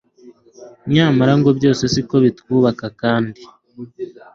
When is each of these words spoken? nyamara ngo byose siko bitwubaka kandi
nyamara 0.93 1.33
ngo 1.39 1.49
byose 1.57 1.83
siko 1.93 2.15
bitwubaka 2.25 2.85
kandi 3.01 3.41